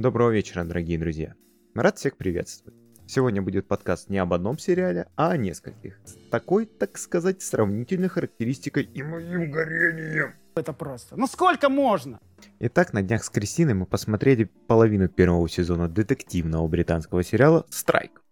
[0.00, 1.34] Доброго вечера, дорогие друзья.
[1.74, 2.74] Рад всех приветствовать.
[3.06, 6.00] Сегодня будет подкаст не об одном сериале, а о нескольких.
[6.06, 10.32] С такой, так сказать, сравнительной характеристикой и моим горением.
[10.54, 11.16] Это просто.
[11.18, 12.18] Ну сколько можно?
[12.60, 18.22] Итак, на днях с Кристиной мы посмотрели половину первого сезона детективного британского сериала «Страйк»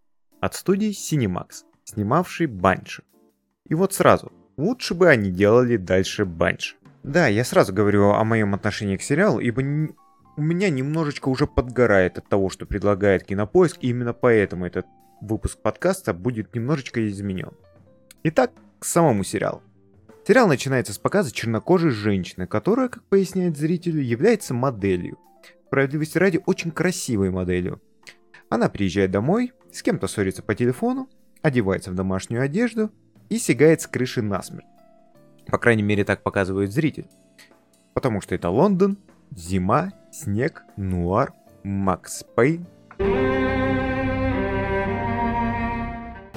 [0.40, 3.02] от студии Cinemax, снимавший Банши.
[3.66, 6.76] И вот сразу, лучше бы они делали дальше Банши.
[7.02, 9.62] Да, я сразу говорю о моем отношении к сериалу, ибо
[10.38, 14.86] у меня немножечко уже подгорает от того, что предлагает Кинопоиск, и именно поэтому этот
[15.20, 17.50] выпуск подкаста будет немножечко изменен.
[18.22, 19.62] Итак, к самому сериалу.
[20.24, 25.18] Сериал начинается с показа чернокожей женщины, которая, как поясняет зрителю, является моделью.
[25.66, 27.82] Справедливости ради, очень красивой моделью.
[28.48, 31.10] Она приезжает домой, с кем-то ссорится по телефону,
[31.42, 32.92] одевается в домашнюю одежду
[33.28, 34.66] и сигает с крыши насмерть.
[35.48, 37.08] По крайней мере, так показывает зритель.
[37.92, 38.98] Потому что это Лондон,
[39.34, 42.66] зима Снег, Нуар, Макс Пейн.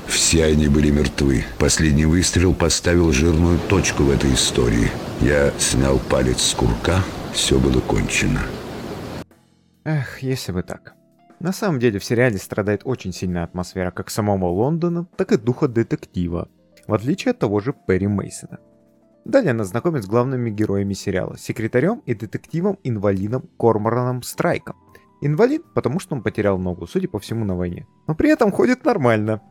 [0.07, 1.43] Все они были мертвы.
[1.59, 4.89] Последний выстрел поставил жирную точку в этой истории.
[5.19, 8.41] Я снял палец с курка, все было кончено.
[9.83, 10.94] Эх, если бы так.
[11.39, 15.67] На самом деле в сериале страдает очень сильная атмосфера как самого Лондона, так и духа
[15.67, 16.49] детектива,
[16.88, 18.59] в отличие от того же Перри Мейсона.
[19.25, 24.75] Далее нас знакомят с главными героями сериала, секретарем и детективом-инвалидом Кормораном Страйком.
[25.22, 27.86] Инвалид, потому что он потерял ногу, судя по всему, на войне.
[28.08, 29.41] Но при этом ходит нормально.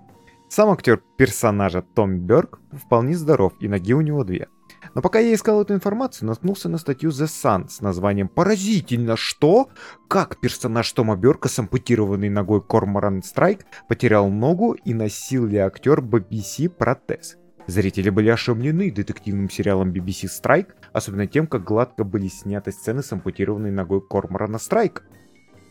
[0.48, 4.48] Сам актер персонажа Том Берг вполне здоров, и ноги у него две.
[4.94, 9.68] Но пока я искал эту информацию, наткнулся на статью The Sun с названием «Поразительно, что?
[10.08, 16.00] Как персонаж Тома Бёрка с ампутированной ногой Корморан Страйк потерял ногу и носил ли актер
[16.00, 17.36] BBC протез?»
[17.70, 23.12] Зрители были ошеломлены детективным сериалом BBC Strike, особенно тем, как гладко были сняты сцены с
[23.12, 25.02] ампутированной ногой Корморана Страйка.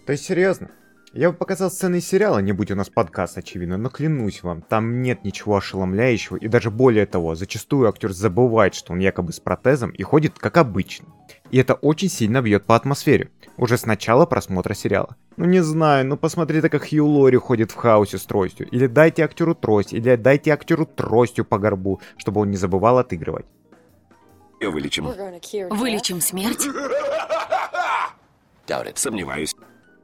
[0.06, 0.72] То есть серьезно?
[1.12, 4.62] Я бы показал сцены из сериала, не будь у нас подкаст, очевидно, но клянусь вам,
[4.62, 9.40] там нет ничего ошеломляющего, и даже более того, зачастую актер забывает, что он якобы с
[9.40, 11.08] протезом и ходит как обычно.
[11.50, 15.16] И это очень сильно бьет по атмосфере, уже с начала просмотра сериала.
[15.36, 18.68] Ну не знаю, ну посмотри-то, как Хью Лори ходит в хаосе с тростью.
[18.70, 23.48] Или дайте актеру трость, или дайте актеру тростью по горбу, чтобы он не забывал отыгрывать.
[24.62, 25.06] Вылечим.
[25.06, 26.68] Вылечим смерть?
[28.94, 29.56] Сомневаюсь.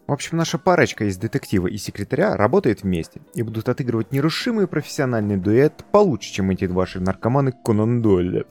[0.07, 5.37] В общем, наша парочка из детектива и секретаря работает вместе и будут отыгрывать нерушимый профессиональный
[5.37, 8.45] дуэт получше, чем эти два наркоманы Конан Дойля.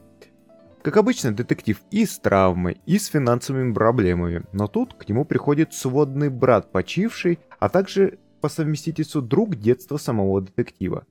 [0.83, 5.73] Как обычно, детектив и с травмой, и с финансовыми проблемами, но тут к нему приходит
[5.73, 11.07] сводный брат почивший, а также по совместительству друг детства самого детектива.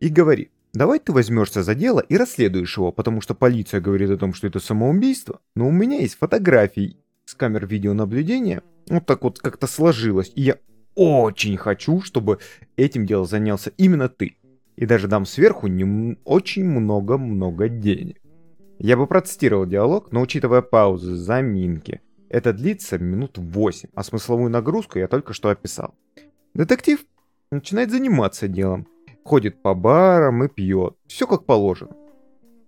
[0.00, 4.16] И говорит, давай ты возьмешься за дело и расследуешь его, потому что полиция говорит о
[4.16, 9.38] том, что это самоубийство, но у меня есть фотографии с камер видеонаблюдения, вот так вот
[9.38, 10.58] как-то сложилось, и я
[10.94, 12.38] очень хочу, чтобы
[12.76, 14.36] этим делом занялся именно ты.
[14.76, 18.20] И даже дам сверху не очень много-много денег.
[18.78, 24.98] Я бы процитировал диалог, но учитывая паузы, заминки, это длится минут 8, а смысловую нагрузку
[24.98, 25.94] я только что описал.
[26.54, 27.04] Детектив
[27.52, 28.88] начинает заниматься делом,
[29.22, 31.94] ходит по барам и пьет, все как положено.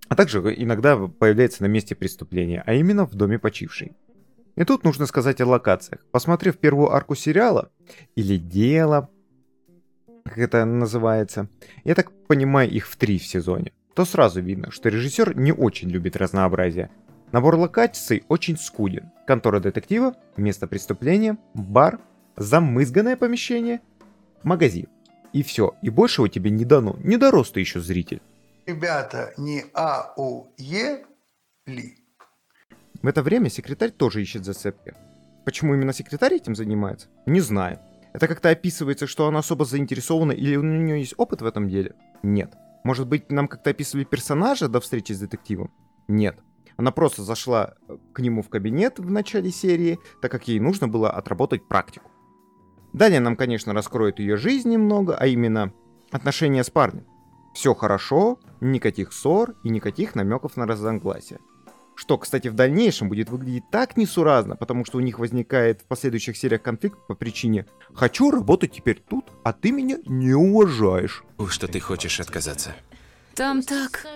[0.09, 3.97] А также иногда появляется на месте преступления, а именно в доме почившей.
[4.57, 6.05] И тут нужно сказать о локациях.
[6.11, 7.71] Посмотрев первую арку сериала,
[8.15, 9.09] или дело,
[10.25, 11.49] как это называется,
[11.85, 15.89] я так понимаю их в три в сезоне то сразу видно, что режиссер не очень
[15.89, 16.91] любит разнообразие.
[17.33, 19.11] Набор локаций очень скуден.
[19.27, 21.99] Контора детектива, место преступления, бар,
[22.37, 23.81] замызганное помещение,
[24.43, 24.89] магазин.
[25.33, 28.21] И все, и большего тебе не дано, не дорос ты еще зритель.
[28.67, 31.07] Ребята, не АУЕ
[31.65, 31.97] ли?
[33.03, 34.95] В это время секретарь тоже ищет зацепки.
[35.45, 37.09] Почему именно секретарь этим занимается?
[37.27, 37.79] Не знаю.
[38.13, 41.95] Это как-то описывается, что она особо заинтересована или у нее есть опыт в этом деле?
[42.23, 42.55] Нет.
[42.83, 45.71] Может быть, нам как-то описывали персонажа до встречи с детективом?
[46.09, 46.39] Нет.
[46.77, 50.89] Она просто зашла э, к нему в кабинет в начале серии, так как ей нужно
[50.89, 52.11] было отработать практику.
[52.93, 55.73] Далее нам, конечно, раскроют ее жизнь немного, а именно
[56.11, 57.07] отношения с парнем.
[57.55, 61.39] Все хорошо, никаких ссор и никаких намеков на разногласия.
[61.97, 66.37] Что, кстати, в дальнейшем будет выглядеть так несуразно, потому что у них возникает в последующих
[66.37, 67.65] сериях конфликт по причине
[67.95, 71.25] «хочу работать теперь тут, а ты меня не уважаешь».
[71.49, 72.77] Что ты хочешь отказаться?
[73.35, 74.07] Там так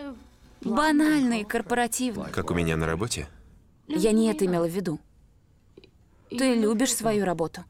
[0.61, 2.29] банально и корпоративно.
[2.31, 3.27] Как у меня на работе?
[3.89, 5.01] Я не это имела в виду.
[6.29, 7.65] Ты любишь свою работу.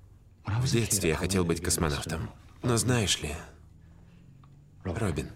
[0.45, 2.31] В детстве я хотел быть космонавтом.
[2.65, 3.31] Но знаешь ли,
[4.83, 5.31] Робин,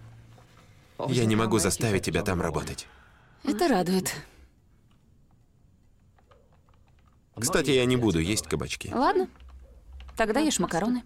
[1.09, 2.89] я не могу заставить тебя там работать.
[3.45, 4.13] Это радует.
[7.37, 8.91] Кстати, я не буду есть кабачки.
[8.93, 9.29] Ладно,
[10.17, 11.03] тогда ешь макароны.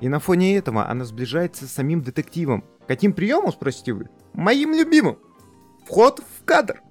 [0.00, 2.64] И на фоне этого она сближается с самим детективом.
[2.86, 4.08] Каким приемом, спросите вы?
[4.32, 5.18] Моим любимым.
[5.84, 6.82] Вход в кадр.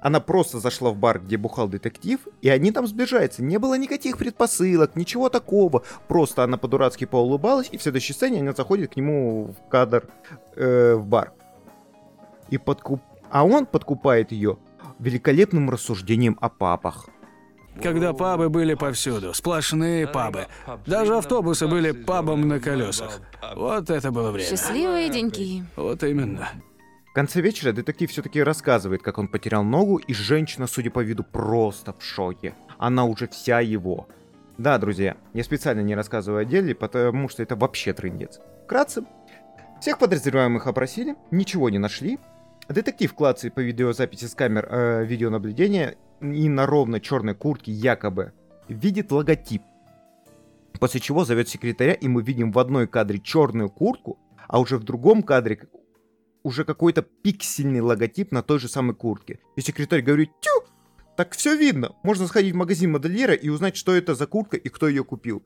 [0.00, 3.42] Она просто зашла в бар, где бухал детектив, и они там сближаются.
[3.42, 5.84] Не было никаких предпосылок, ничего такого.
[6.08, 10.08] Просто она по-дурацки поулыбалась, и в следующей сцене она заходит к нему в кадр
[10.56, 11.32] э, в бар.
[12.50, 13.00] И подкуп...
[13.30, 14.58] А он подкупает ее
[14.98, 17.08] великолепным рассуждением о папах.
[17.80, 20.46] Когда пабы были повсюду, сплошные пабы.
[20.86, 23.20] Даже автобусы были пабом на колесах.
[23.56, 24.48] Вот это было время.
[24.48, 25.64] Счастливые деньки.
[25.76, 26.48] Вот именно.
[27.12, 31.24] В конце вечера детектив все-таки рассказывает, как он потерял ногу, и женщина, судя по виду,
[31.24, 32.54] просто в шоке.
[32.78, 34.08] Она уже вся его.
[34.56, 38.40] Да, друзья, я специально не рассказываю о деле, потому что это вообще трындец.
[38.64, 39.04] Вкратце,
[39.80, 42.18] всех подозреваемых опросили, ничего не нашли.
[42.68, 48.32] Детектив клацает по видеозаписи с камер э, видеонаблюдения и на ровно черной куртке якобы
[48.68, 49.62] видит логотип.
[50.78, 54.84] После чего зовет секретаря, и мы видим в одной кадре черную куртку, а уже в
[54.84, 55.68] другом кадре
[56.42, 59.38] уже какой-то пиксельный логотип на той же самой куртке.
[59.56, 60.50] И секретарь говорит, тю,
[61.16, 61.94] так все видно.
[62.02, 65.42] Можно сходить в магазин модельера и узнать, что это за куртка и кто ее купил.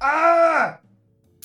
[0.00, 0.80] А!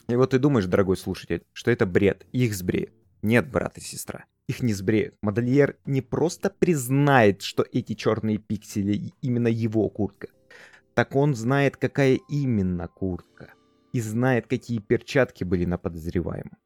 [0.08, 2.92] И вот ты думаешь, дорогой слушатель, что это бред, их сбреют.
[3.22, 5.16] Нет, брат и сестра, их не сбреют.
[5.22, 10.28] Модельер не просто признает, что эти черные пиксели именно его куртка,
[10.94, 13.54] так он знает, какая именно куртка.
[13.94, 16.58] И знает, какие перчатки были на подозреваемом.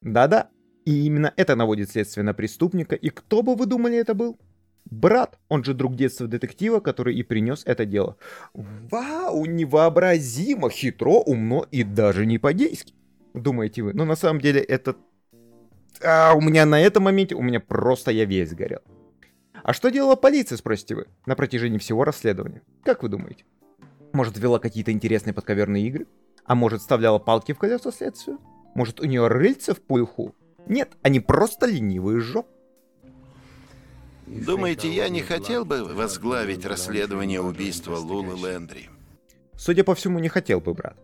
[0.00, 0.50] Да-да,
[0.84, 2.94] и именно это наводит следствие на преступника.
[2.94, 4.38] И кто бы вы думали это был?
[4.90, 8.16] Брат, он же друг детства детектива, который и принес это дело.
[8.52, 12.94] Вау, невообразимо, хитро, умно и даже не по-гейски.
[13.32, 13.94] Думаете вы?
[13.94, 14.96] Но на самом деле это...
[16.02, 18.80] А, у меня на этом моменте, у меня просто я весь горел.
[19.62, 22.62] А что делала полиция, спросите вы, на протяжении всего расследования?
[22.82, 23.44] Как вы думаете?
[24.12, 26.06] Может, вела какие-то интересные подковерные игры?
[26.44, 28.38] А может, вставляла палки в колеса следствию?
[28.74, 30.34] Может, у нее рыльца в пульху?
[30.66, 32.46] Нет, они просто ленивые жоп.
[34.26, 38.88] Думаете, я не хотел бы возглавить расследование убийства Лулы Лэндри?
[39.56, 40.96] Судя по всему, не хотел бы, брат.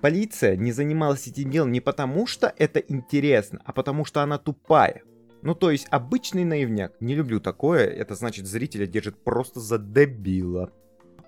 [0.00, 5.02] Полиция не занималась этим делом не потому, что это интересно, а потому, что она тупая.
[5.42, 6.92] Ну, то есть, обычный наивняк.
[7.00, 10.70] Не люблю такое, это значит, зрителя держит просто за дебила.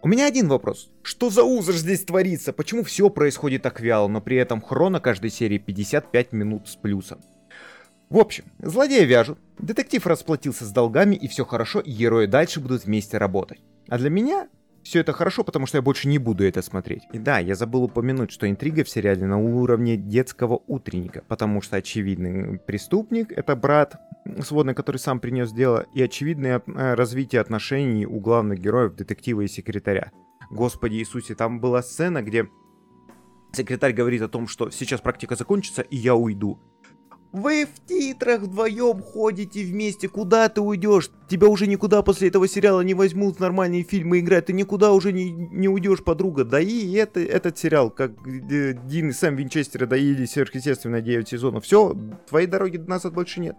[0.03, 0.91] У меня один вопрос.
[1.03, 2.53] Что за узор здесь творится?
[2.53, 7.21] Почему все происходит так вяло, но при этом хрона каждой серии 55 минут с плюсом?
[8.11, 12.85] В общем, злодея вяжут, детектив расплатился с долгами и все хорошо, и герои дальше будут
[12.85, 13.61] вместе работать.
[13.89, 14.49] А для меня
[14.85, 17.03] все это хорошо, потому что я больше не буду это смотреть.
[17.13, 21.77] И да, я забыл упомянуть, что интрига в сериале на уровне детского утренника, потому что
[21.77, 23.97] очевидный преступник— это брат
[24.43, 29.49] сводный, который сам принес дело, и очевидное э, развитие отношений у главных героев, детектива и
[29.49, 30.13] секретаря.
[30.51, 32.49] Господи Иисусе, там была сцена, где
[33.53, 36.59] секретарь говорит о том, что сейчас практика закончится, и я уйду.
[37.35, 41.11] Вы в титрах вдвоем ходите вместе, куда ты уйдешь?
[41.29, 45.33] Тебя уже никуда после этого сериала не возьмут нормальные фильмы играть, ты никуда уже не,
[45.33, 46.45] не уйдешь, подруга.
[46.45, 51.65] Да и это, этот сериал, как э, Дин и Сэм Винчестеры доили сверхъестественно 9 сезонов.
[51.65, 51.97] Все,
[52.29, 53.57] твоей дороги назад больше нет.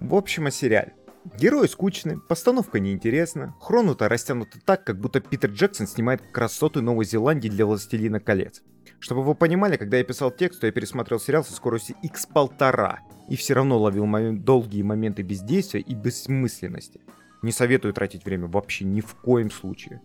[0.00, 0.94] В общем, о сериале.
[1.38, 7.50] Герои скучны, постановка неинтересна, хронута растянута так, как будто Питер Джексон снимает красоты Новой Зеландии
[7.50, 8.62] для «Властелина колец».
[9.02, 13.34] Чтобы вы понимали, когда я писал текст, то я пересмотрел сериал со скоростью x1,5 и
[13.34, 17.00] все равно ловил момент, долгие моменты бездействия и бессмысленности.
[17.42, 20.00] Не советую тратить время вообще ни в коем случае.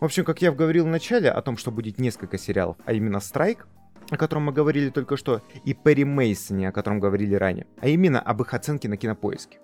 [0.00, 3.20] В общем, как я говорил в начале о том, что будет несколько сериалов, а именно
[3.20, 3.68] «Страйк»,
[4.08, 8.18] о котором мы говорили только что, и Перри Мейсоне, о котором говорили ранее, а именно
[8.18, 9.58] об их оценке на кинопоиске.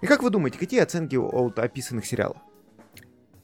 [0.00, 2.38] И как вы думаете, какие оценки от описанных сериалов?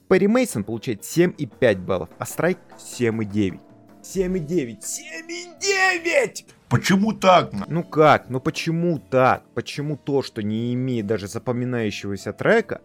[0.08, 3.60] Перри Мейсон получает 7,5 баллов, а Страйк 7,9.
[4.08, 4.80] 7,9.
[4.80, 6.44] 7,9!
[6.70, 7.52] Почему так?
[7.68, 8.30] Ну как?
[8.30, 9.44] Ну почему так?
[9.54, 12.80] Почему то, что не имеет даже запоминающегося трека,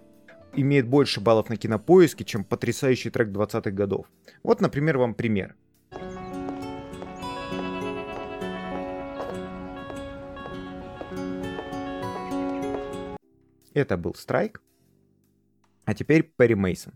[0.54, 4.08] имеет больше баллов на кинопоиске, чем потрясающий трек 20-х годов?
[4.44, 5.56] Вот, например, вам пример.
[13.74, 14.62] Это был Страйк.
[15.86, 16.94] А теперь Перри Мейсон.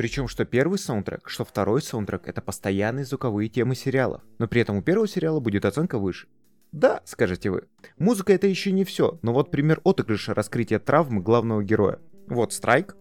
[0.00, 4.78] Причем, что первый саундтрек, что второй саундтрек— это постоянные звуковые темы сериалов, но при этом
[4.78, 6.26] у первого сериала будет оценка выше.
[6.72, 7.68] Да, скажете вы.
[7.98, 11.98] Музыка это еще не все, но вот пример отыгрыша раскрытия травмы главного героя.
[12.28, 12.96] Вот Страйк.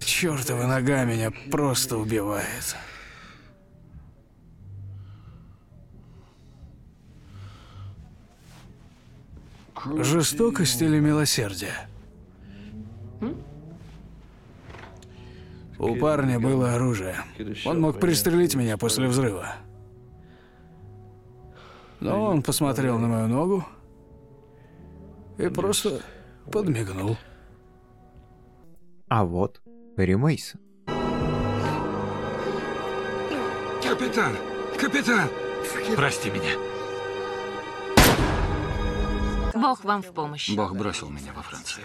[0.00, 2.74] Чертова нога меня просто убивает.
[10.02, 11.74] Жестокость или милосердие?
[15.78, 17.16] У парня было оружие.
[17.64, 19.54] Он мог пристрелить меня после взрыва.
[22.00, 23.64] Но он посмотрел на мою ногу
[25.36, 26.00] и просто
[26.50, 27.16] подмигнул.
[29.08, 29.60] А вот
[29.96, 30.60] Перри Мейсон.
[33.82, 34.36] Капитан!
[34.78, 35.28] Капитан!
[35.96, 36.52] Прости меня.
[39.54, 40.54] Бог вам в помощь.
[40.54, 41.82] Бог бросил меня во Франции.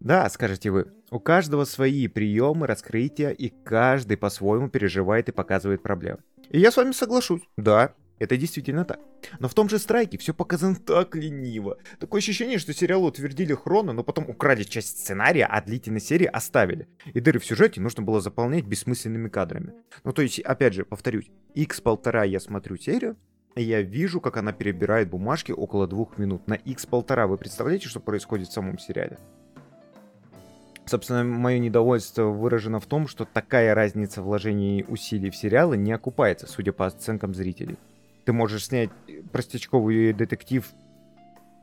[0.00, 6.18] Да, скажете вы, у каждого свои приемы раскрытия, и каждый по-своему переживает и показывает проблемы.
[6.50, 7.42] И я с вами соглашусь.
[7.56, 9.00] Да, это действительно так.
[9.40, 11.78] Но в том же страйке все показано так лениво.
[11.98, 16.86] Такое ощущение, что сериал утвердили хроно, но потом украли часть сценария, а длительной серии оставили.
[17.12, 19.74] И дыры в сюжете нужно было заполнять бессмысленными кадрами.
[20.04, 23.16] Ну то есть, опять же, повторюсь, x полтора я смотрю серию,
[23.56, 26.46] и я вижу, как она перебирает бумажки около двух минут.
[26.46, 29.18] На x полтора вы представляете, что происходит в самом сериале?
[30.86, 36.46] Собственно, мое недовольство выражено в том, что такая разница вложений усилий в сериалы не окупается,
[36.46, 37.78] судя по оценкам зрителей.
[38.24, 38.90] Ты можешь снять
[39.32, 40.70] простячковый детектив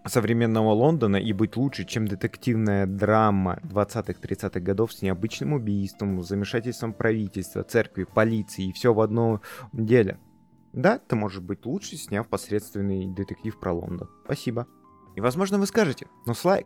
[0.08, 7.64] современного Лондона и быть лучше, чем детективная драма 20-30-х годов с необычным убийством, замешательством правительства,
[7.64, 10.18] церкви, полиции и все в одном деле.
[10.74, 14.10] Да, ты можешь быть лучше, сняв посредственный детектив про Лондон.
[14.26, 14.68] Спасибо.
[15.16, 16.66] И возможно вы скажете, ну слайк,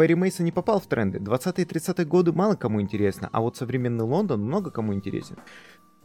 [0.00, 1.18] Перри Мейсон не попал в тренды.
[1.18, 5.36] 20-е и 30-е годы мало кому интересно, а вот современный Лондон много кому интересен.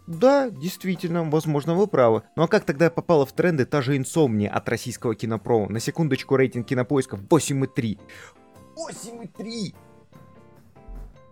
[0.06, 2.24] Да, действительно, возможно, вы правы.
[2.36, 5.70] Ну а как тогда попала в тренды та же инсомния от российского кинопрома?
[5.70, 7.98] На секундочку рейтинг кинопоисков 8,3.
[8.76, 9.74] 8,3!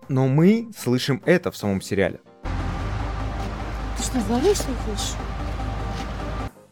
[0.08, 2.22] Но мы слышим это в самом сериале.
[3.98, 5.33] Ты что, зловещий хочешь?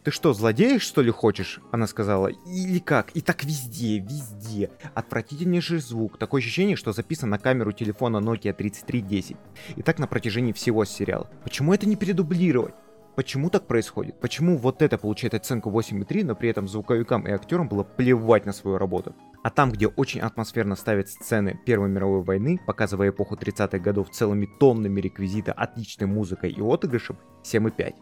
[0.04, 1.60] Ты что, злодеешь, что ли, хочешь?
[1.70, 2.26] Она сказала.
[2.26, 3.12] Или как?
[3.14, 4.70] И так везде, везде.
[4.94, 6.18] Отвратительнейший звук.
[6.18, 9.36] Такое ощущение, что записан на камеру телефона Nokia 3310.
[9.76, 11.30] И так на протяжении всего сериала.
[11.44, 12.74] Почему это не передублировать?
[13.14, 14.18] Почему так происходит?
[14.18, 18.52] Почему вот это получает оценку 8,3, но при этом звуковикам и актерам было плевать на
[18.52, 19.14] свою работу?
[19.44, 24.48] А там, где очень атмосферно ставят сцены Первой мировой войны, показывая эпоху 30-х годов целыми
[24.58, 27.94] тоннами реквизита, отличной музыкой и отыгрышем, 7,5.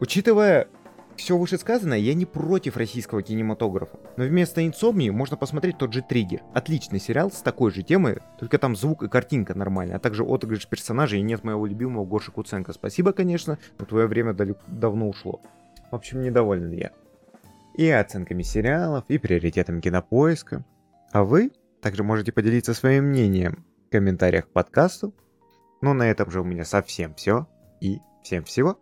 [0.00, 0.68] Учитывая
[1.16, 3.98] все вышесказанное, я не против российского кинематографа.
[4.16, 6.40] Но вместо инсомнии можно посмотреть тот же Триггер.
[6.54, 10.66] Отличный сериал с такой же темой, только там звук и картинка нормальная, а также отыгрыш
[10.66, 12.72] персонажей и нет моего любимого Гоши Куценко.
[12.72, 15.42] Спасибо, конечно, но твое время дал- давно ушло.
[15.90, 16.92] В общем, недоволен я.
[17.74, 20.64] И оценками сериалов, и приоритетом кинопоиска.
[21.12, 21.52] А вы
[21.82, 25.14] также можете поделиться своим мнением в комментариях к подкасту.
[25.82, 27.46] Ну, на этом же у меня совсем все.
[27.80, 28.78] И всем всего.